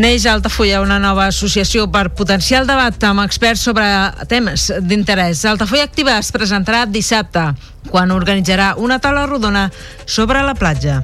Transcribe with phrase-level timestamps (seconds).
[0.00, 3.84] Neix a Altafulla una nova associació per potenciar el debat amb experts sobre
[4.30, 5.42] temes d'interès.
[5.44, 7.42] Altafulla Activa es presentarà dissabte,
[7.90, 9.66] quan organitzarà una taula rodona
[10.06, 11.02] sobre la platja.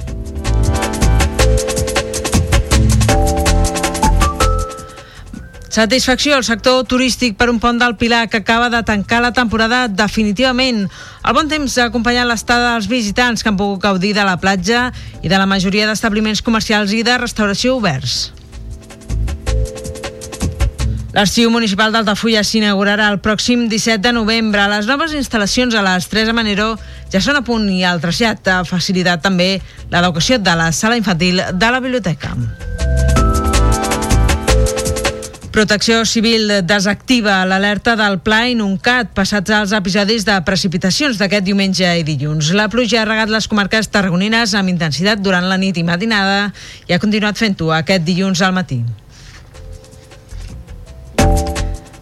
[5.76, 9.82] Satisfacció al sector turístic per un pont del Pilar que acaba de tancar la temporada
[9.92, 10.86] definitivament.
[11.20, 14.88] El bon temps ha acompanyat l'estada dels visitants que han pogut gaudir de la platja
[15.20, 18.32] i de la majoria d'establiments comercials i de restauració oberts.
[21.16, 24.66] L'Arxiu Municipal d'Altafulla s'inaugurarà el pròxim 17 de novembre.
[24.68, 26.66] Les noves instal·lacions a les 3 de Manero
[27.08, 29.54] ja són a punt i el trasllat ha facilitat també
[29.88, 32.34] l'educació de la sala infantil de la biblioteca.
[35.56, 42.04] Protecció Civil desactiva l'alerta del Pla Inuncat passats els episodis de precipitacions d'aquest diumenge i
[42.04, 42.52] dilluns.
[42.52, 46.52] La pluja ha regat les comarques tarragonines amb intensitat durant la nit i matinada
[46.84, 48.82] i ha continuat fent-ho aquest dilluns al matí.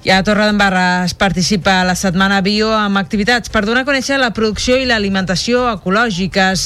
[0.04, 4.18] I a Torredembarra es participa a la Setmana Bio amb activitats per donar a conèixer
[4.20, 6.64] la producció i l'alimentació ecològiques.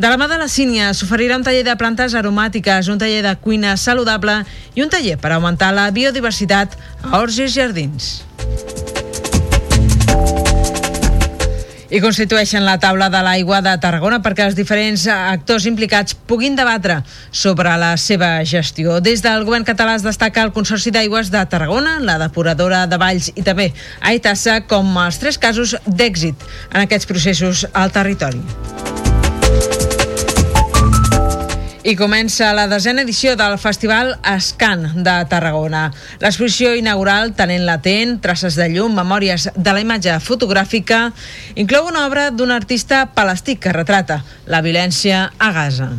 [0.00, 3.34] De la mà de la Sínia s'oferirà un taller de plantes aromàtiques, un taller de
[3.44, 4.38] cuina saludable
[4.72, 8.08] i un taller per augmentar la biodiversitat a Horts i Jardins.
[11.90, 17.00] I constitueixen la taula de l'aigua de Tarragona perquè els diferents actors implicats puguin debatre
[17.30, 18.98] sobre la seva gestió.
[19.00, 23.32] Des del govern català es destaca el Consorci d'Aigües de Tarragona, la depuradora de Valls
[23.34, 28.44] i també Aitassa com els tres casos d'èxit en aquests processos al territori.
[31.84, 35.84] I comença la desena edició del Festival Escan de Tarragona.
[36.18, 41.12] L'exposició inaugural Tenent Latent, Traces de llum, Memòries de la imatge fotogràfica,
[41.54, 45.92] inclou una obra d'un artista palestí que retrata la violència a Gaza.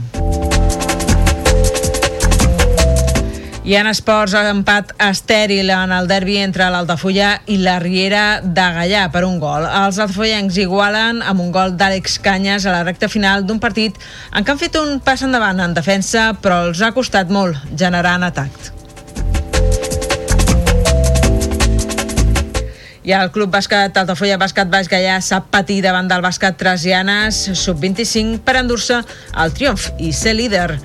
[3.69, 9.03] I en esports, empat estèril en el derbi entre l'Altafulla i la Riera de Gallà
[9.13, 9.67] per un gol.
[9.67, 13.93] Els altafollencs igualen amb un gol d'Àlex Canyes a la recta final d'un partit
[14.33, 18.15] en què han fet un pas endavant en defensa, però els ha costat molt generar
[18.17, 18.71] en atac.
[23.05, 28.41] I el Club Bàsquet Altafulla Bàsquet Baix Gallà sap patir davant del bàsquet Trasianes sub-25
[28.45, 28.99] per endur-se
[29.45, 30.79] el triomf i ser líder.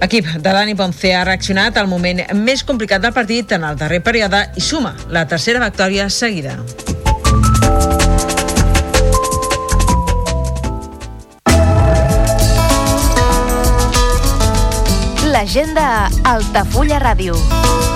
[0.00, 4.02] L'equip de Dani Ponce ha reaccionat al moment més complicat del partit en el darrer
[4.04, 6.58] període i suma la tercera victòria seguida.
[15.32, 17.95] L'agenda Altafulla Ràdio.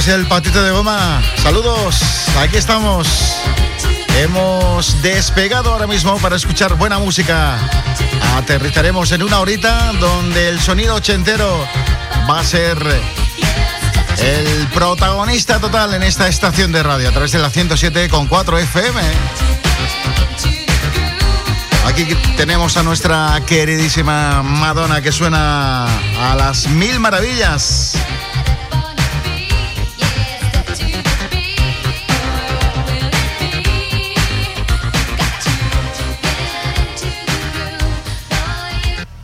[0.00, 1.22] Sabes, el patito de goma.
[1.42, 2.00] Saludos,
[2.38, 3.08] aquí estamos.
[4.18, 7.58] Hemos despegado ahora mismo para escuchar buena música.
[8.36, 11.66] Aterrizaremos en una horita donde el sonido ochentero
[12.28, 12.78] va a ser
[14.18, 19.00] el protagonista total en esta estación de radio a través de la 107.4 FM.
[21.86, 22.06] Aquí
[22.36, 27.99] tenemos a nuestra queridísima Madonna que suena a las mil maravillas.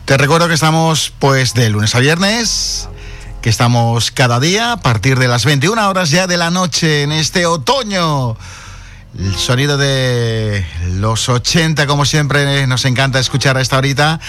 [0.07, 2.87] Te recuerdo que estamos pues de lunes a viernes,
[3.41, 7.11] que estamos cada día a partir de las 21 horas ya de la noche en
[7.11, 8.37] este otoño.
[9.19, 14.21] El sonido de los 80, como siempre, nos encanta escuchar a esta horita.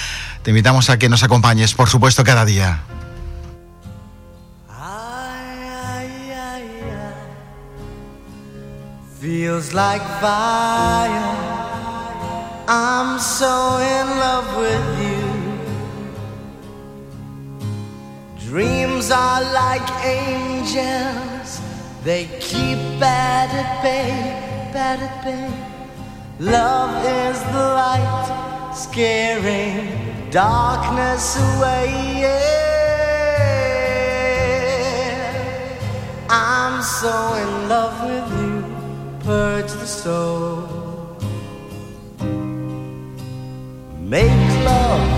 [0.42, 2.82] Te invitamos a que nos acompañes, por supuesto, cada día.
[9.20, 11.48] Feels like fire.
[12.66, 15.07] I'm so in love with you.
[18.48, 21.60] Dreams are like angels.
[22.02, 24.08] They keep bad at bay,
[24.72, 25.52] bad at bay.
[26.40, 31.92] Love is the light, scaring darkness away.
[32.22, 32.68] Yeah.
[36.30, 38.64] I'm so in love with you,
[39.26, 41.18] purge the soul.
[43.98, 45.17] Make love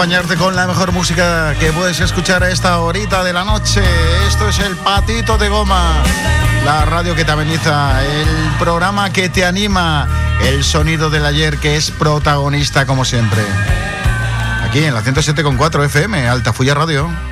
[0.00, 3.82] acompañarte con la mejor música que puedes escuchar a esta horita de la noche.
[4.26, 5.92] Esto es el Patito de Goma,
[6.64, 8.26] la radio que te ameniza, el
[8.58, 10.08] programa que te anima,
[10.40, 13.42] el sonido del ayer que es protagonista como siempre.
[14.64, 17.29] Aquí en la 107.4 FM, Altafulla Radio.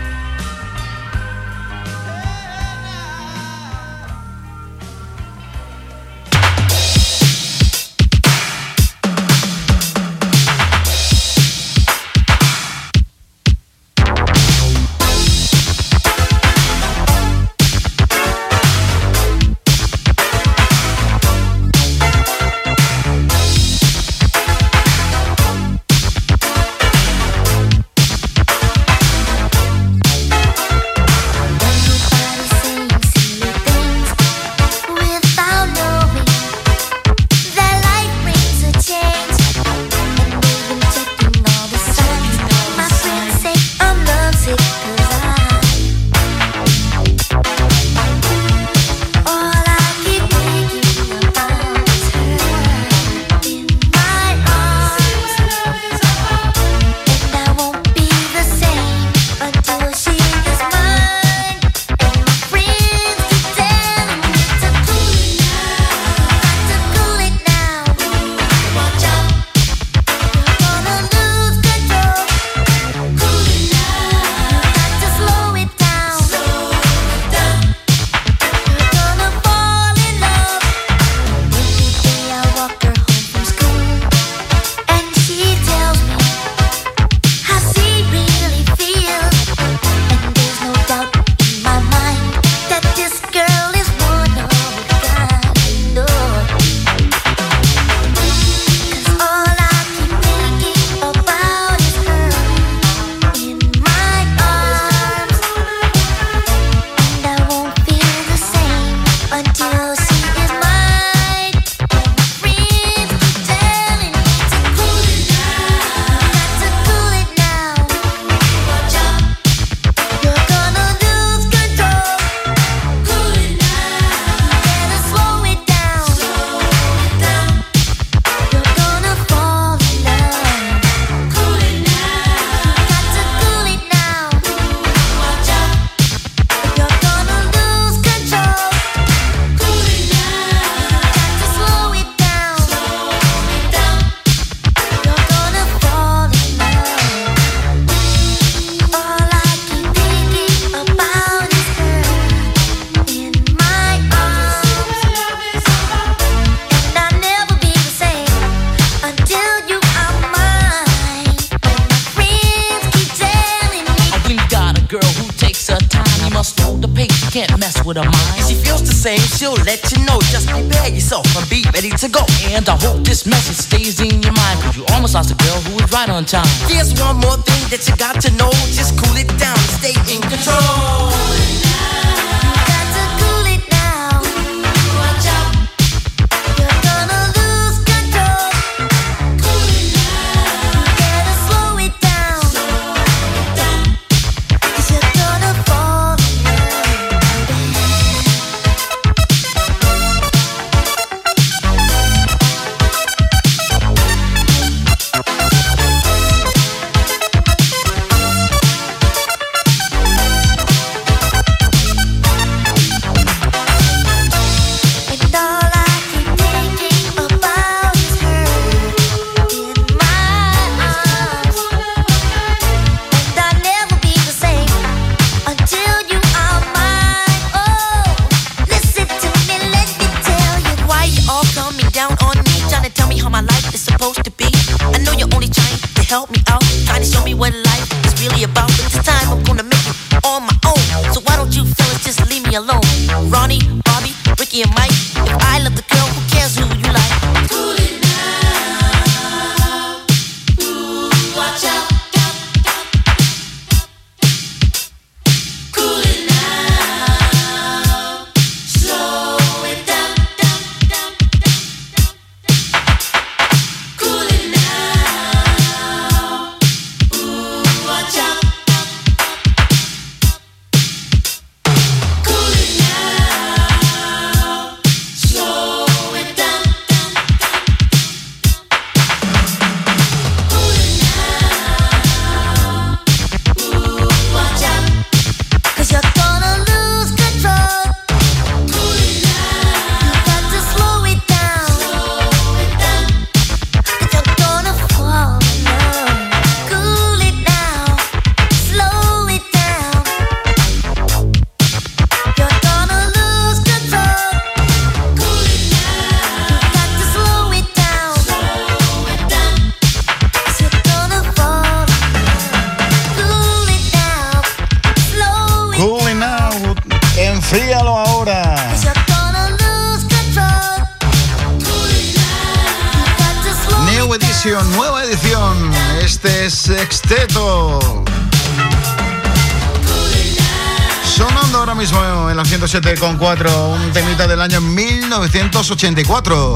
[333.18, 336.54] 107.4, un temita del año 1984.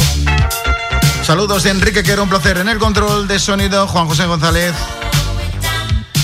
[1.24, 4.72] Saludos de Enrique, que era un placer en el control de sonido, Juan José González.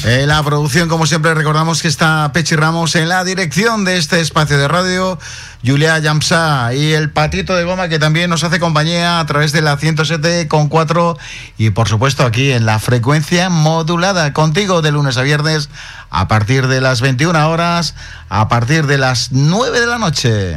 [0.05, 4.21] En la producción, como siempre, recordamos que está Pechi Ramos en la dirección de este
[4.21, 5.19] espacio de radio,
[5.67, 9.61] Julia Yamsa y el patito de goma que también nos hace compañía a través de
[9.61, 11.19] la 107.4
[11.59, 15.69] y por supuesto aquí en la frecuencia modulada contigo de lunes a viernes
[16.09, 17.95] a partir de las 21 horas,
[18.29, 20.57] a partir de las 9 de la noche.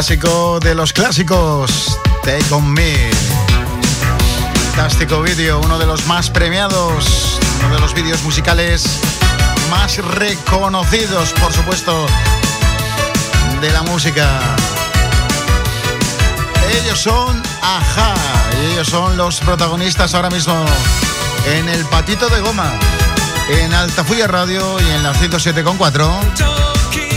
[0.00, 3.10] clásico de los clásicos, Take On Me.
[4.70, 8.82] Fantástico vídeo, uno de los más premiados, uno de los vídeos musicales
[9.70, 12.06] más reconocidos, por supuesto,
[13.60, 14.40] de la música.
[16.80, 18.14] Ellos son Aja,
[18.72, 20.64] ellos son los protagonistas ahora mismo
[21.46, 22.72] en El Patito de Goma,
[23.50, 27.09] en Altafuya Radio y en la 107.4.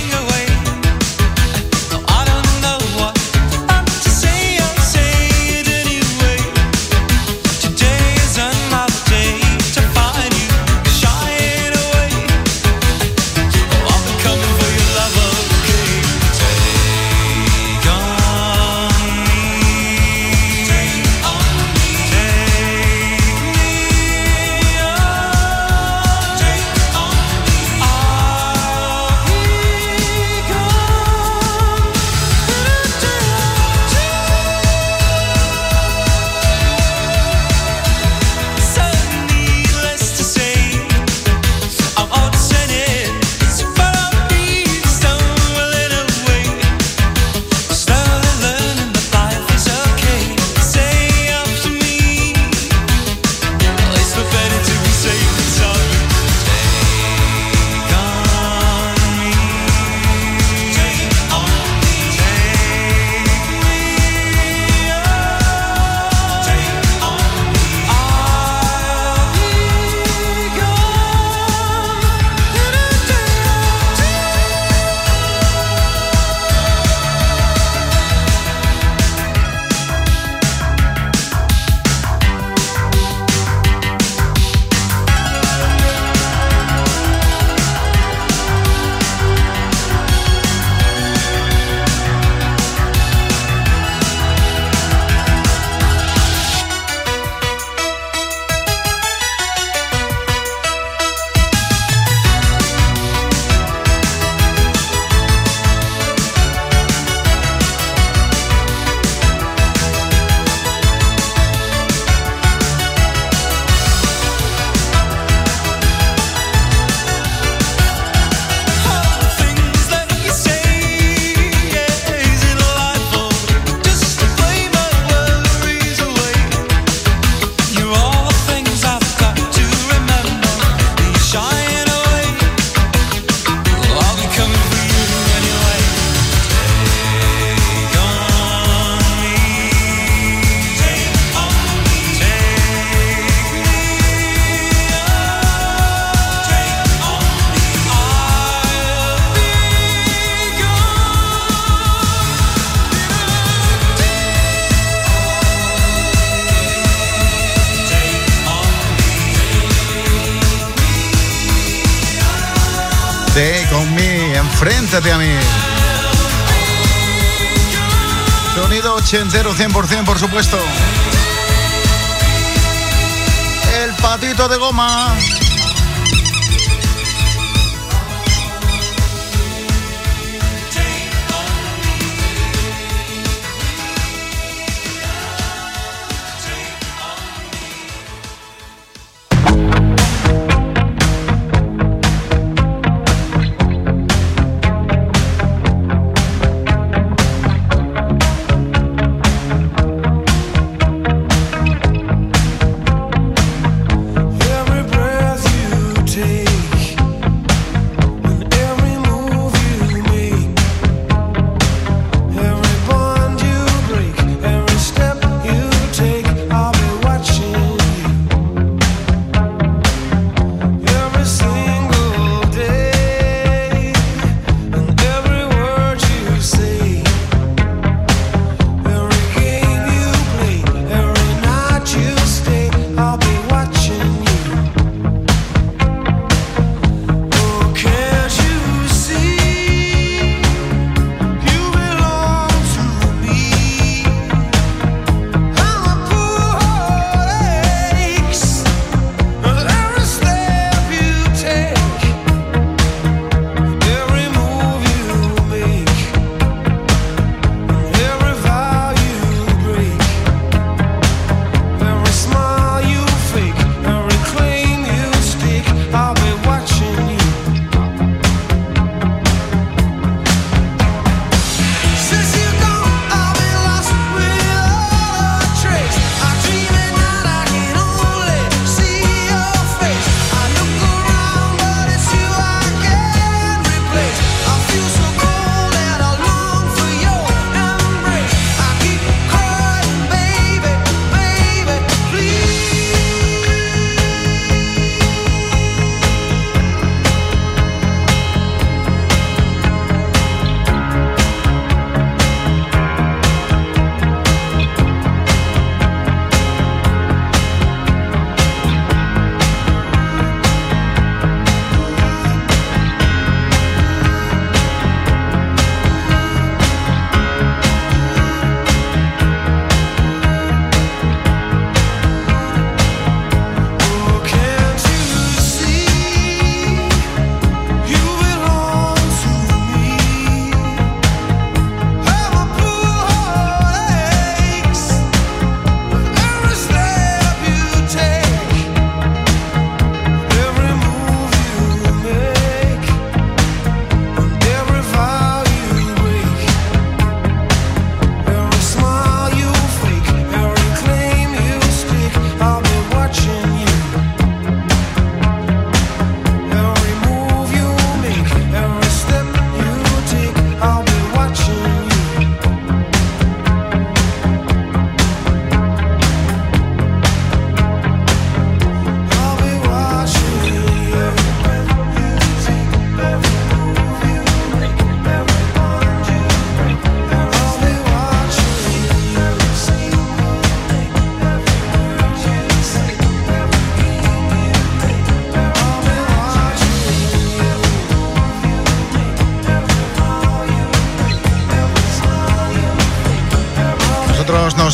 [170.33, 170.62] puesto.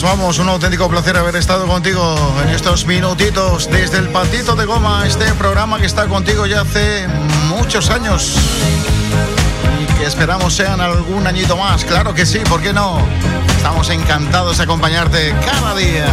[0.01, 0.39] Nos vamos.
[0.39, 5.25] Un auténtico placer haber estado contigo en estos minutitos desde el patito de goma, este
[5.33, 7.07] programa que está contigo ya hace
[7.49, 8.35] muchos años
[9.81, 11.83] y que esperamos sean algún añito más.
[11.83, 12.99] Claro que sí, ¿por qué no?
[13.57, 16.07] Estamos encantados de acompañarte cada día.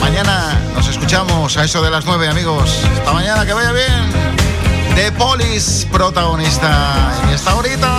[0.00, 2.78] Mañana nos escuchamos a eso de las nueve, amigos.
[2.98, 4.10] Hasta mañana, que vaya bien.
[4.94, 7.98] The Polis, protagonista en esta horita.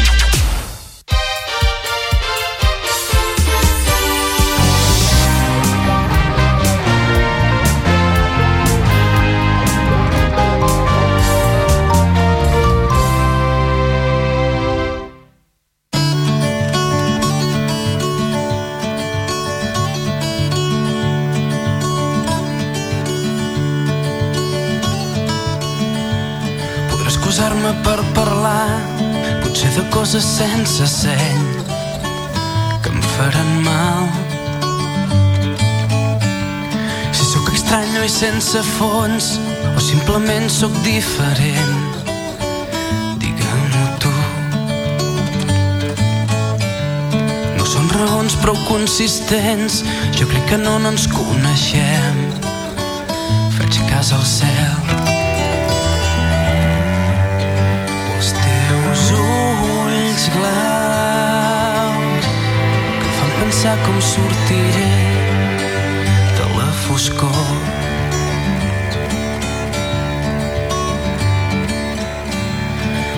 [30.01, 31.41] Coses sense seny
[32.81, 34.07] que em faran mal.
[37.13, 39.27] Si sóc estrany i sense fons,
[39.77, 42.01] o simplement sóc diferent,
[43.21, 44.15] digue-m'ho tu.
[47.59, 49.83] No són raons prou consistents,
[50.17, 52.25] jo crec que no, no ens coneixem.
[53.59, 54.90] Faig cas al cel.
[63.61, 64.91] pensar com sortiré
[66.35, 67.29] de la foscor.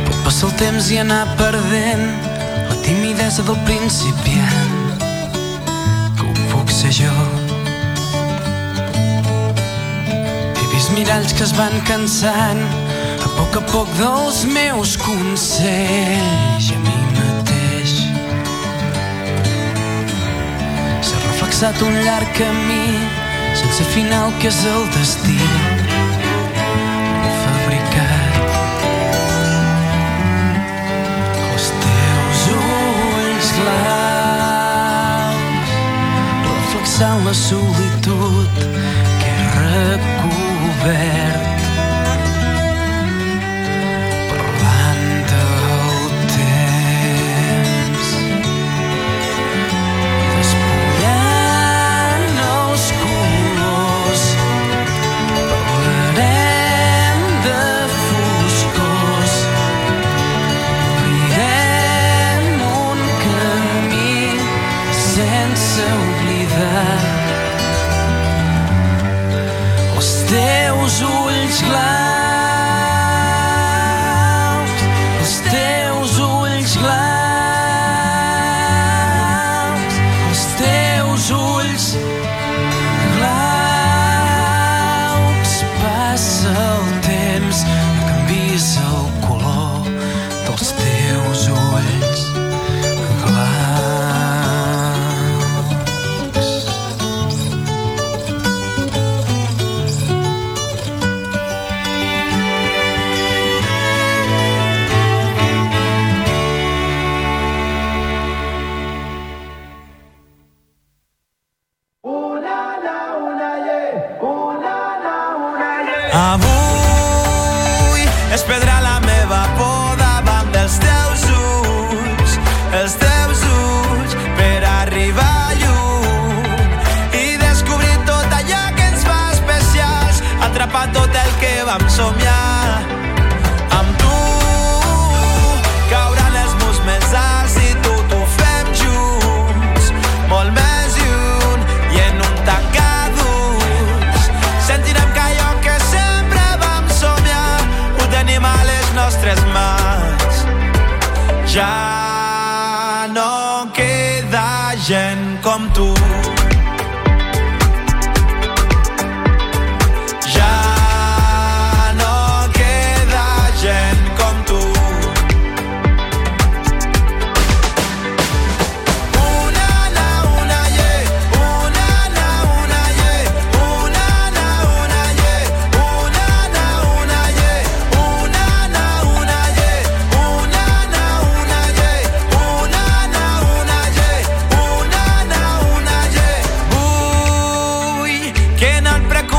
[0.05, 2.03] Pot passar el temps i anar perdent
[2.67, 4.75] la timidesa del principiant
[6.17, 7.13] que ho puc ser jo.
[10.57, 12.65] He vist miralls que es van cansant
[13.23, 17.02] a poc a poc dels meus consells i amics
[21.63, 22.87] traçat un llarg camí
[23.55, 25.39] sense final que és el destí.
[37.23, 38.47] La solitud
[39.21, 41.52] que he recobert.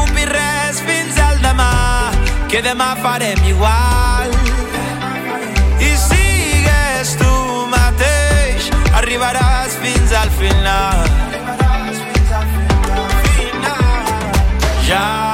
[0.04, 2.10] interrompi res fins al demà,
[2.48, 4.32] que demà farem igual.
[5.80, 11.06] I sigues tu mateix, arribaràs fins al final.
[13.36, 14.04] Final.
[14.88, 15.33] Ja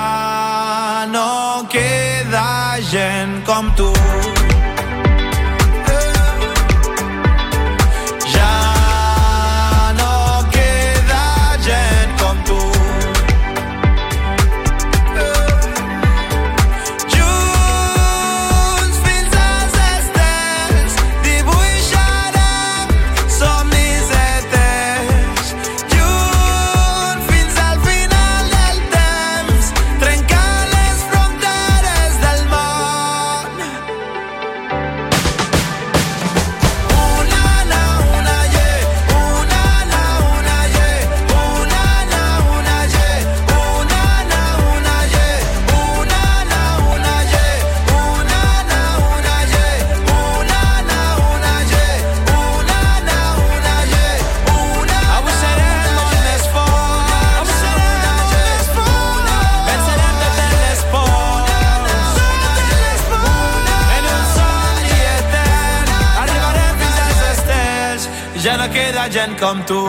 [69.41, 69.80] com tu.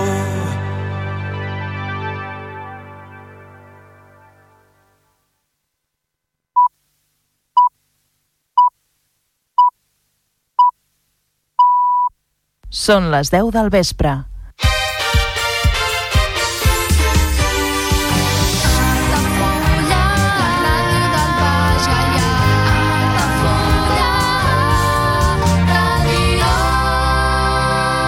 [12.72, 14.31] Són les 10 del vespre.